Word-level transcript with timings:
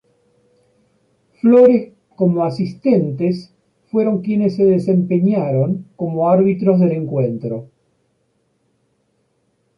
Flores 1.41 1.93
como 2.15 2.43
asistentes, 2.43 3.53
fueron 3.91 4.21
quienes 4.23 4.55
se 4.55 4.65
desempeñaron 4.65 5.85
como 5.95 6.27
árbitros 6.27 6.79
del 6.79 6.93
encuentro. 6.93 7.69